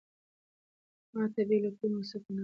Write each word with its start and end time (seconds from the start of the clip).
ما 1.13 1.23
ته 1.33 1.41
بې 1.47 1.57
له 1.63 1.69
کلمو 1.77 2.03
څخه 2.11 2.21
پناه 2.25 2.31
راکړه. 2.35 2.39